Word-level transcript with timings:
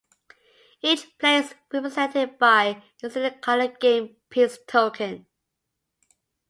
Each 0.81 1.15
player 1.19 1.41
is 1.41 1.53
represented 1.71 2.39
by 2.39 2.63
a 2.63 2.81
distinctly 2.99 3.39
coloured 3.39 3.79
game 3.79 4.15
piece 4.31 4.57
token. 4.65 5.27